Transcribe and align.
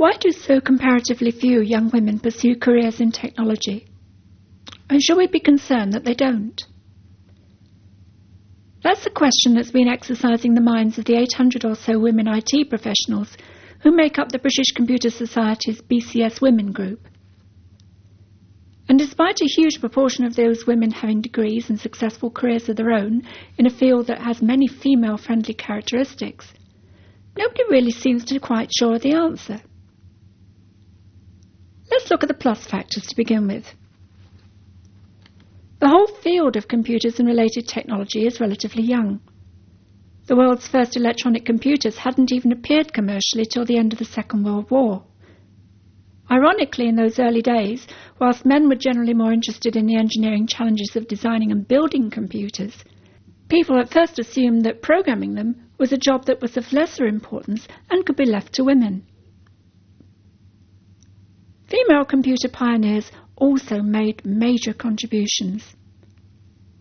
Why 0.00 0.12
do 0.18 0.30
so 0.32 0.62
comparatively 0.62 1.30
few 1.30 1.60
young 1.60 1.90
women 1.90 2.20
pursue 2.20 2.56
careers 2.56 3.02
in 3.02 3.12
technology? 3.12 3.86
And 4.88 5.02
should 5.02 5.18
we 5.18 5.26
be 5.26 5.40
concerned 5.40 5.92
that 5.92 6.06
they 6.06 6.14
don't? 6.14 6.58
That's 8.82 9.04
the 9.04 9.10
question 9.10 9.52
that's 9.52 9.70
been 9.70 9.88
exercising 9.88 10.54
the 10.54 10.62
minds 10.62 10.96
of 10.96 11.04
the 11.04 11.16
800 11.16 11.66
or 11.66 11.74
so 11.74 11.98
women 11.98 12.28
IT 12.28 12.70
professionals 12.70 13.36
who 13.82 13.94
make 13.94 14.18
up 14.18 14.30
the 14.30 14.38
British 14.38 14.72
Computer 14.74 15.10
Society's 15.10 15.82
BCS 15.82 16.40
Women 16.40 16.72
group. 16.72 17.06
And 18.88 18.98
despite 18.98 19.42
a 19.42 19.52
huge 19.54 19.80
proportion 19.80 20.24
of 20.24 20.34
those 20.34 20.66
women 20.66 20.92
having 20.92 21.20
degrees 21.20 21.68
and 21.68 21.78
successful 21.78 22.30
careers 22.30 22.70
of 22.70 22.76
their 22.76 22.92
own 22.92 23.20
in 23.58 23.66
a 23.66 23.70
field 23.70 24.06
that 24.06 24.22
has 24.22 24.40
many 24.40 24.66
female 24.66 25.18
friendly 25.18 25.52
characteristics, 25.52 26.54
nobody 27.36 27.64
really 27.68 27.92
seems 27.92 28.24
to 28.24 28.34
be 28.36 28.40
quite 28.40 28.70
sure 28.74 28.94
of 28.94 29.02
the 29.02 29.12
answer. 29.12 29.60
Let's 31.90 32.10
look 32.10 32.22
at 32.22 32.28
the 32.28 32.34
plus 32.34 32.66
factors 32.66 33.06
to 33.06 33.16
begin 33.16 33.46
with. 33.48 33.74
The 35.80 35.88
whole 35.88 36.06
field 36.06 36.56
of 36.56 36.68
computers 36.68 37.18
and 37.18 37.26
related 37.26 37.66
technology 37.66 38.26
is 38.26 38.40
relatively 38.40 38.82
young. 38.82 39.20
The 40.26 40.36
world's 40.36 40.68
first 40.68 40.96
electronic 40.96 41.44
computers 41.44 41.96
hadn't 41.96 42.32
even 42.32 42.52
appeared 42.52 42.92
commercially 42.92 43.44
till 43.44 43.64
the 43.64 43.78
end 43.78 43.92
of 43.92 43.98
the 43.98 44.04
Second 44.04 44.44
World 44.44 44.70
War. 44.70 45.04
Ironically, 46.30 46.86
in 46.86 46.94
those 46.94 47.18
early 47.18 47.42
days, 47.42 47.88
whilst 48.20 48.46
men 48.46 48.68
were 48.68 48.76
generally 48.76 49.14
more 49.14 49.32
interested 49.32 49.74
in 49.74 49.86
the 49.86 49.96
engineering 49.96 50.46
challenges 50.46 50.94
of 50.94 51.08
designing 51.08 51.50
and 51.50 51.66
building 51.66 52.10
computers, 52.10 52.84
people 53.48 53.80
at 53.80 53.92
first 53.92 54.20
assumed 54.20 54.64
that 54.64 54.82
programming 54.82 55.34
them 55.34 55.56
was 55.78 55.92
a 55.92 55.98
job 55.98 56.26
that 56.26 56.40
was 56.40 56.56
of 56.56 56.72
lesser 56.72 57.06
importance 57.06 57.66
and 57.90 58.06
could 58.06 58.16
be 58.16 58.26
left 58.26 58.52
to 58.52 58.62
women. 58.62 59.04
Female 61.70 62.04
computer 62.04 62.48
pioneers 62.48 63.12
also 63.36 63.80
made 63.80 64.26
major 64.26 64.72
contributions. 64.72 65.76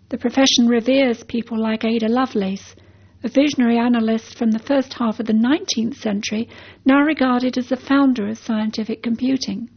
The 0.10 0.18
profession 0.18 0.68
reveres 0.68 1.24
people 1.24 1.60
like 1.62 1.86
Ada 1.86 2.08
Lovelace, 2.08 2.76
a 3.24 3.30
visionary 3.30 3.78
analyst 3.78 4.36
from 4.36 4.50
the 4.50 4.58
first 4.58 4.96
half 4.96 5.20
of 5.20 5.28
the 5.28 5.34
19th 5.34 5.94
century, 5.94 6.50
now 6.86 7.04
regarded 7.04 7.56
as 7.56 7.70
the 7.70 7.78
founder 7.78 8.28
of 8.30 8.40
scientific 8.40 9.04
computing. 9.04 9.70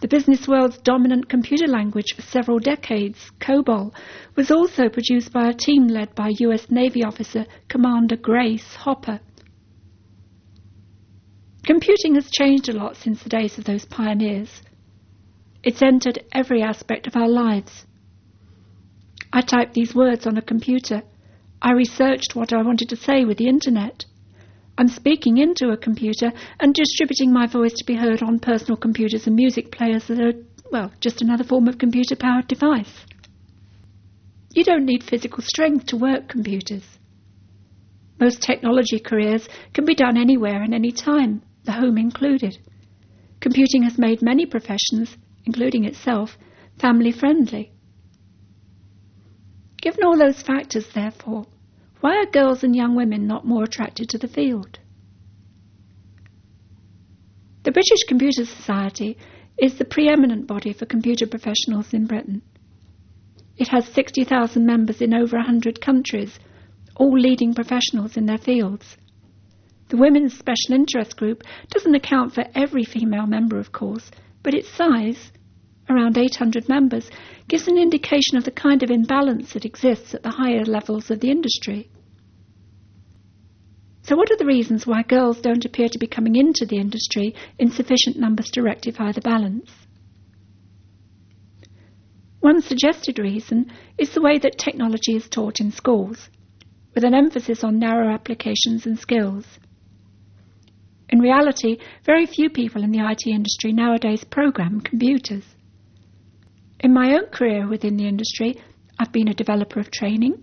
The 0.00 0.08
business 0.08 0.46
world's 0.46 0.78
dominant 0.78 1.28
computer 1.28 1.66
language 1.66 2.14
for 2.14 2.22
several 2.22 2.60
decades, 2.60 3.32
COBOL, 3.40 3.92
was 4.36 4.52
also 4.52 4.88
produced 4.88 5.32
by 5.32 5.48
a 5.48 5.54
team 5.54 5.88
led 5.88 6.14
by 6.14 6.34
US 6.38 6.70
Navy 6.70 7.02
officer 7.02 7.46
Commander 7.68 8.16
Grace 8.16 8.76
Hopper. 8.76 9.18
Computing 11.66 12.14
has 12.14 12.30
changed 12.30 12.68
a 12.68 12.72
lot 12.72 12.96
since 12.96 13.24
the 13.24 13.28
days 13.28 13.58
of 13.58 13.64
those 13.64 13.84
pioneers. 13.84 14.62
It's 15.64 15.82
entered 15.82 16.24
every 16.30 16.62
aspect 16.62 17.08
of 17.08 17.16
our 17.16 17.28
lives. 17.28 17.84
I 19.32 19.40
typed 19.40 19.74
these 19.74 19.92
words 19.92 20.28
on 20.28 20.36
a 20.36 20.42
computer. 20.42 21.02
I 21.60 21.72
researched 21.72 22.36
what 22.36 22.52
I 22.52 22.62
wanted 22.62 22.88
to 22.90 22.96
say 22.96 23.24
with 23.24 23.38
the 23.38 23.48
internet. 23.48 24.04
I'm 24.78 24.86
speaking 24.86 25.38
into 25.38 25.70
a 25.70 25.76
computer 25.76 26.30
and 26.60 26.72
distributing 26.72 27.32
my 27.32 27.48
voice 27.48 27.72
to 27.78 27.84
be 27.84 27.96
heard 27.96 28.22
on 28.22 28.38
personal 28.38 28.76
computers 28.76 29.26
and 29.26 29.34
music 29.34 29.72
players 29.72 30.06
that 30.06 30.20
are, 30.20 30.34
well, 30.70 30.92
just 31.00 31.20
another 31.20 31.42
form 31.42 31.66
of 31.66 31.78
computer 31.78 32.14
powered 32.14 32.46
device. 32.46 33.06
You 34.54 34.62
don't 34.62 34.86
need 34.86 35.02
physical 35.02 35.42
strength 35.42 35.86
to 35.86 35.96
work 35.96 36.28
computers. 36.28 36.84
Most 38.20 38.40
technology 38.40 39.00
careers 39.00 39.48
can 39.74 39.84
be 39.84 39.96
done 39.96 40.16
anywhere 40.16 40.62
and 40.62 40.72
any 40.72 40.92
time, 40.92 41.42
the 41.66 41.72
home 41.72 41.98
included. 41.98 42.58
Computing 43.40 43.82
has 43.82 43.98
made 43.98 44.22
many 44.22 44.46
professions 44.46 45.16
including 45.46 45.84
itself, 45.84 46.36
family 46.78 47.12
friendly. 47.12 47.72
Given 49.80 50.04
all 50.04 50.18
those 50.18 50.42
factors, 50.42 50.88
therefore, 50.92 51.46
why 52.00 52.16
are 52.16 52.26
girls 52.26 52.64
and 52.64 52.74
young 52.74 52.96
women 52.96 53.26
not 53.26 53.46
more 53.46 53.62
attracted 53.62 54.08
to 54.10 54.18
the 54.18 54.28
field? 54.28 54.80
The 57.62 57.72
British 57.72 58.04
Computer 58.08 58.44
Society 58.44 59.16
is 59.58 59.78
the 59.78 59.84
preeminent 59.84 60.46
body 60.46 60.72
for 60.72 60.86
computer 60.86 61.26
professionals 61.26 61.94
in 61.94 62.06
Britain. 62.06 62.42
It 63.56 63.68
has 63.68 63.86
60,000 63.86 64.66
members 64.66 65.00
in 65.00 65.14
over 65.14 65.36
100 65.36 65.80
countries, 65.80 66.38
all 66.96 67.18
leading 67.18 67.54
professionals 67.54 68.16
in 68.16 68.26
their 68.26 68.38
fields. 68.38 68.96
The 69.88 69.96
Women's 69.96 70.36
Special 70.36 70.74
Interest 70.74 71.16
Group 71.16 71.42
doesn't 71.70 71.94
account 71.94 72.34
for 72.34 72.44
every 72.54 72.84
female 72.84 73.26
member, 73.26 73.58
of 73.58 73.72
course, 73.72 74.10
but 74.42 74.54
its 74.54 74.68
size 74.68 75.30
around 75.88 76.18
800 76.18 76.68
members, 76.68 77.10
gives 77.48 77.68
an 77.68 77.78
indication 77.78 78.36
of 78.36 78.44
the 78.44 78.50
kind 78.50 78.82
of 78.82 78.90
imbalance 78.90 79.52
that 79.52 79.64
exists 79.64 80.14
at 80.14 80.22
the 80.22 80.30
higher 80.30 80.64
levels 80.64 81.10
of 81.10 81.20
the 81.20 81.30
industry. 81.30 81.88
So, 84.02 84.16
what 84.16 84.30
are 84.30 84.36
the 84.36 84.46
reasons 84.46 84.86
why 84.86 85.02
girls 85.02 85.40
don't 85.40 85.64
appear 85.64 85.88
to 85.88 85.98
be 85.98 86.06
coming 86.06 86.36
into 86.36 86.64
the 86.64 86.76
industry 86.76 87.34
in 87.58 87.70
sufficient 87.70 88.16
numbers 88.16 88.50
to 88.52 88.62
rectify 88.62 89.12
the 89.12 89.20
balance? 89.20 89.70
One 92.40 92.62
suggested 92.62 93.18
reason 93.18 93.72
is 93.98 94.14
the 94.14 94.22
way 94.22 94.38
that 94.38 94.58
technology 94.58 95.16
is 95.16 95.28
taught 95.28 95.58
in 95.58 95.72
schools, 95.72 96.28
with 96.94 97.02
an 97.02 97.14
emphasis 97.14 97.64
on 97.64 97.80
narrow 97.80 98.12
applications 98.12 98.86
and 98.86 98.98
skills. 98.98 99.44
In 101.08 101.20
reality, 101.20 101.78
very 102.04 102.26
few 102.26 102.50
people 102.50 102.82
in 102.82 102.90
the 102.90 102.98
IT 102.98 103.26
industry 103.26 103.72
nowadays 103.72 104.24
program 104.24 104.80
computers. 104.80 105.44
In 106.80 106.92
my 106.92 107.14
own 107.14 107.26
career 107.26 107.68
within 107.68 107.96
the 107.96 108.08
industry, 108.08 108.60
I've 108.98 109.12
been 109.12 109.28
a 109.28 109.34
developer 109.34 109.78
of 109.78 109.90
training, 109.90 110.42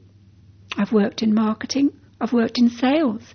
I've 0.77 0.93
worked 0.93 1.21
in 1.21 1.33
marketing, 1.33 1.91
I've 2.21 2.33
worked 2.33 2.57
in 2.57 2.69
sales. 2.69 3.33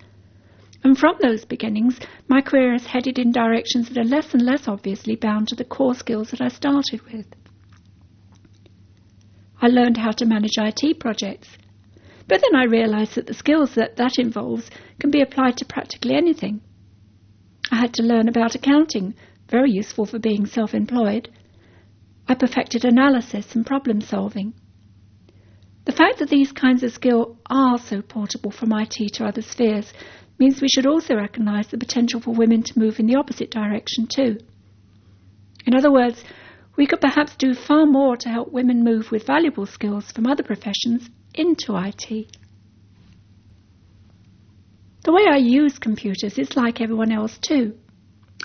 And 0.83 0.97
from 0.97 1.17
those 1.21 1.45
beginnings, 1.45 1.99
my 2.29 2.41
career 2.41 2.73
has 2.73 2.87
headed 2.87 3.19
in 3.19 3.33
directions 3.33 3.89
that 3.89 3.99
are 3.99 4.05
less 4.05 4.33
and 4.33 4.43
less 4.43 4.67
obviously 4.67 5.17
bound 5.17 5.49
to 5.49 5.57
the 5.57 5.65
core 5.65 5.95
skills 5.95 6.31
that 6.31 6.41
I 6.41 6.49
started 6.49 7.03
with. 7.13 7.27
I 9.61 9.67
learned 9.67 9.97
how 9.97 10.13
to 10.13 10.25
manage 10.25 10.57
IT 10.57 11.01
projects, 11.01 11.49
but 12.29 12.41
then 12.41 12.55
I 12.55 12.65
realized 12.65 13.17
that 13.17 13.27
the 13.27 13.35
skills 13.35 13.75
that 13.75 13.97
that 13.97 14.19
involves 14.19 14.71
can 15.01 15.11
be 15.11 15.21
applied 15.21 15.57
to 15.59 15.65
practically 15.65 16.15
anything. 16.15 16.61
I 17.71 17.77
had 17.77 17.95
to 17.95 18.03
learn 18.03 18.29
about 18.29 18.55
accounting, 18.55 19.15
very 19.49 19.71
useful 19.71 20.07
for 20.07 20.19
being 20.19 20.47
self 20.47 20.75
employed, 20.75 21.29
I 22.29 22.35
perfected 22.35 22.85
analysis 22.85 23.55
and 23.55 23.65
problem 23.65 24.01
solving. 24.01 24.53
The 25.87 25.93
fact 25.93 26.19
that 26.19 26.29
these 26.29 26.53
kinds 26.53 26.83
of 26.83 26.93
skill 26.93 27.39
are 27.49 27.79
so 27.79 28.03
portable 28.03 28.51
from 28.51 28.73
IT 28.73 29.15
to 29.15 29.25
other 29.25 29.41
spheres 29.41 29.95
means 30.39 30.61
we 30.61 30.69
should 30.69 30.87
also 30.87 31.15
recognise 31.15 31.69
the 31.69 31.79
potential 31.79 32.21
for 32.21 32.33
women 32.35 32.63
to 32.63 32.79
move 32.79 33.01
in 33.01 33.07
the 33.07 33.17
opposite 33.17 33.51
direction 33.51 34.07
too. 34.07 34.39
In 35.65 35.75
other 35.75 35.91
words, 35.91 36.23
we 36.77 36.87
could 36.87 37.01
perhaps 37.01 37.35
do 37.37 37.55
far 37.55 37.87
more 37.87 38.17
to 38.19 38.29
help 38.29 38.53
women 38.53 38.85
move 38.85 39.11
with 39.11 39.27
valuable 39.27 39.67
skills 39.67 40.13
from 40.13 40.27
other 40.27 40.43
professions 40.43 41.09
into 41.35 41.75
IT. 41.77 42.37
The 45.05 45.13
way 45.13 45.27
I 45.29 45.37
use 45.37 45.79
computers 45.79 46.39
is 46.39 46.57
like 46.57 46.81
everyone 46.81 47.13
else 47.13 47.39
too. 47.39 47.75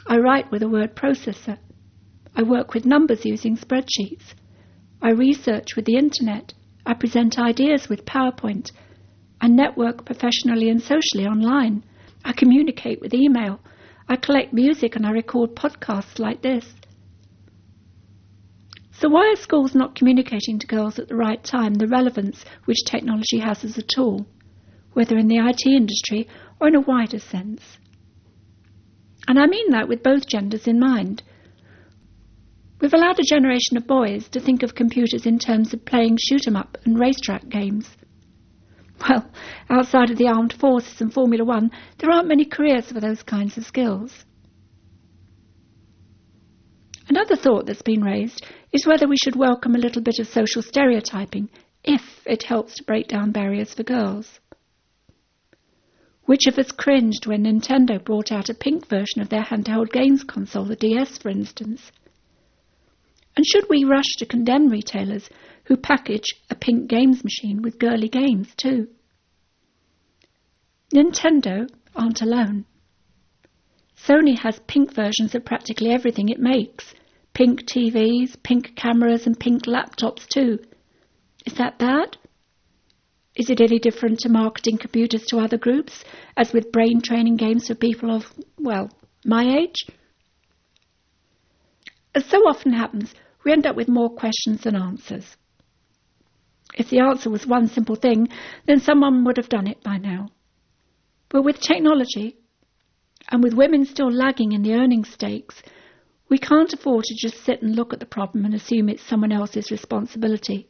I 0.08 0.18
write 0.18 0.52
with 0.52 0.64
a 0.64 0.70
word 0.70 0.96
processor. 0.96 1.58
I 2.36 2.44
work 2.44 2.74
with 2.74 2.86
numbers 2.86 3.26
using 3.26 3.58
spreadsheets. 3.58 4.34
I 5.02 5.12
research 5.12 5.76
with 5.76 5.86
the 5.86 5.98
internet. 5.98 6.54
I 6.86 6.94
present 6.94 7.40
ideas 7.40 7.90
with 7.90 8.06
PowerPoint. 8.06 8.72
I 9.42 9.48
network 9.48 10.06
professionally 10.06 10.70
and 10.70 10.82
socially 10.82 11.26
online. 11.26 11.84
I 12.24 12.34
communicate 12.34 13.02
with 13.02 13.14
email. 13.14 13.60
I 14.08 14.16
collect 14.16 14.54
music 14.54 14.96
and 14.96 15.06
I 15.06 15.12
record 15.12 15.56
podcasts 15.56 16.20
like 16.20 16.42
this. 16.42 16.74
So, 18.92 19.10
why 19.10 19.34
are 19.34 19.36
schools 19.36 19.76
not 19.76 19.96
communicating 19.96 20.60
to 20.60 20.68
girls 20.68 20.98
at 20.98 21.10
the 21.10 21.16
right 21.16 21.44
time 21.44 21.74
the 21.74 21.88
relevance 21.88 22.46
which 22.66 22.86
technology 22.86 23.40
has 23.40 23.64
as 23.66 23.78
a 23.78 23.82
tool, 23.82 24.26
whether 24.94 25.18
in 25.18 25.28
the 25.28 25.40
IT 25.40 25.66
industry 25.66 26.28
or 26.64 26.70
in 26.70 26.76
a 26.76 26.82
wider 26.82 27.20
sense? 27.20 27.62
And 29.28 29.38
I 29.38 29.48
mean 29.48 29.72
that 29.72 29.90
with 29.90 30.02
both 30.02 30.26
genders 30.28 30.66
in 30.66 30.80
mind. 30.80 31.22
We've 32.80 32.94
allowed 32.94 33.20
a 33.20 33.24
generation 33.24 33.76
of 33.76 33.86
boys 33.86 34.30
to 34.30 34.40
think 34.40 34.64
of 34.64 34.74
computers 34.74 35.26
in 35.26 35.40
terms 35.40 35.74
of 35.74 35.84
playing 35.84 36.18
shoot 36.22 36.48
'em 36.48 36.56
up 36.56 36.78
and 36.86 36.98
racetrack 36.98 37.50
games. 37.50 37.90
Well, 39.10 39.30
outside 39.70 40.10
of 40.10 40.18
the 40.18 40.30
armed 40.30 40.54
forces 40.54 41.02
and 41.02 41.14
Formula 41.14 41.44
One, 41.44 41.70
there 41.98 42.10
aren't 42.10 42.30
many 42.30 42.46
careers 42.46 42.90
for 42.90 43.02
those 43.02 43.24
kinds 43.24 43.58
of 43.58 43.66
skills. 43.66 44.24
Another 47.10 47.36
thought 47.36 47.66
that's 47.66 47.82
been 47.82 48.04
raised 48.04 48.46
is 48.72 48.88
whether 48.88 49.08
we 49.08 49.18
should 49.22 49.36
welcome 49.36 49.76
a 49.76 49.80
little 49.86 50.02
bit 50.02 50.20
of 50.20 50.28
social 50.28 50.62
stereotyping 50.62 51.50
if 51.84 52.26
it 52.26 52.44
helps 52.44 52.76
to 52.76 52.84
break 52.86 53.10
down 53.10 53.32
barriers 53.32 53.74
for 53.74 53.84
girls. 53.84 54.40
Which 56.26 56.48
of 56.48 56.58
us 56.58 56.72
cringed 56.72 57.26
when 57.26 57.44
Nintendo 57.44 58.04
brought 58.04 58.32
out 58.32 58.50
a 58.50 58.54
pink 58.54 58.88
version 58.88 59.22
of 59.22 59.30
their 59.30 59.44
handheld 59.44 59.92
games 59.92 60.24
console, 60.24 60.66
the 60.66 60.76
DS 60.76 61.18
for 61.18 61.30
instance? 61.30 61.92
And 63.36 63.46
should 63.46 63.68
we 63.70 63.84
rush 63.84 64.14
to 64.20 64.26
condemn 64.26 64.70
retailers 64.70 65.30
who 65.66 65.76
package 65.76 66.28
a 66.50 66.56
pink 66.56 66.88
games 66.90 67.24
machine 67.24 67.62
with 67.62 67.80
girly 67.80 68.08
games 68.08 68.54
too? 68.56 68.88
Nintendo 70.94 71.68
aren't 71.96 72.22
alone. 72.22 72.66
Sony 73.98 74.38
has 74.38 74.60
pink 74.68 74.94
versions 74.94 75.34
of 75.34 75.46
practically 75.46 75.90
everything 75.90 76.30
it 76.30 76.40
makes. 76.40 76.94
Pink 77.34 77.64
TVs, 77.64 78.42
pink 78.44 78.76
cameras, 78.76 79.26
and 79.26 79.40
pink 79.40 79.64
laptops 79.64 80.28
too. 80.28 80.60
Is 81.46 81.56
that 81.56 81.80
bad? 81.80 82.18
Is 83.36 83.50
it 83.50 83.62
any 83.62 83.80
different 83.80 84.20
to 84.20 84.30
marketing 84.30 84.78
computers 84.78 85.26
to 85.28 85.40
other 85.40 85.58
groups, 85.58 86.04
as 86.38 86.54
with 86.54 86.72
brain 86.72 87.02
training 87.02 87.38
games 87.38 87.68
for 87.68 87.76
people 87.76 88.16
of, 88.16 88.32
well, 88.60 88.92
my 89.26 89.58
age? 89.58 89.86
As 92.14 92.26
so 92.26 92.38
often 92.48 92.74
happens, 92.74 93.14
we 93.44 93.52
end 93.52 93.66
up 93.66 93.76
with 93.76 93.88
more 93.88 94.10
questions 94.10 94.62
than 94.62 94.76
answers. 94.76 95.36
If 96.76 96.90
the 96.90 97.00
answer 97.00 97.30
was 97.30 97.48
one 97.48 97.68
simple 97.68 97.96
thing, 97.96 98.30
then 98.68 98.80
someone 98.80 99.24
would 99.26 99.38
have 99.38 99.50
done 99.50 99.68
it 99.68 99.84
by 99.84 99.98
now. 99.98 100.30
But 101.30 101.44
with 101.44 101.60
technology, 101.60 102.38
and 103.30 103.44
with 103.44 103.54
women 103.54 103.86
still 103.86 104.12
lagging 104.12 104.52
in 104.52 104.62
the 104.62 104.74
earning 104.74 105.04
stakes, 105.06 105.64
we 106.30 106.38
can't 106.38 106.74
afford 106.74 107.06
to 107.06 107.16
just 107.16 107.44
sit 107.44 107.62
and 107.62 107.76
look 107.76 107.94
at 107.94 108.00
the 108.00 108.06
problem 108.06 108.46
and 108.46 108.54
assume 108.54 108.90
it's 108.90 109.04
someone 109.04 109.32
else's 109.32 109.72
responsibility. 109.72 110.68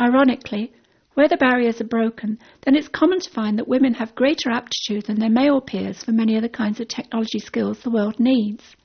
Ironically, 0.00 0.72
where 1.14 1.28
the 1.28 1.36
barriers 1.36 1.80
are 1.80 1.86
broken, 1.86 2.38
then 2.62 2.74
it's 2.74 2.88
common 2.88 3.20
to 3.20 3.30
find 3.30 3.58
that 3.58 3.68
women 3.68 3.94
have 3.94 4.14
greater 4.14 4.50
aptitude 4.50 5.06
than 5.06 5.18
their 5.18 5.30
male 5.30 5.60
peers 5.60 6.02
for 6.02 6.12
many 6.12 6.36
of 6.36 6.42
the 6.42 6.48
kinds 6.48 6.80
of 6.80 6.88
technology 6.88 7.38
skills 7.38 7.80
the 7.80 7.90
world 7.90 8.18
needs. 8.18 8.76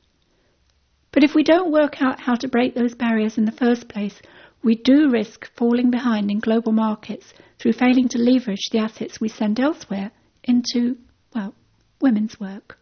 But 1.11 1.23
if 1.23 1.33
we 1.33 1.43
don't 1.43 1.71
work 1.71 2.01
out 2.01 2.19
how 2.19 2.35
to 2.35 2.47
break 2.47 2.75
those 2.75 2.93
barriers 2.93 3.37
in 3.37 3.45
the 3.45 3.51
first 3.51 3.89
place, 3.89 4.21
we 4.61 4.75
do 4.75 5.09
risk 5.09 5.49
falling 5.55 5.89
behind 5.89 6.29
in 6.29 6.39
global 6.39 6.71
markets 6.71 7.33
through 7.57 7.73
failing 7.73 8.07
to 8.09 8.19
leverage 8.19 8.69
the 8.71 8.79
assets 8.79 9.19
we 9.19 9.29
send 9.29 9.59
elsewhere 9.59 10.11
into, 10.43 10.97
well, 11.33 11.55
women's 12.01 12.39
work. 12.39 12.78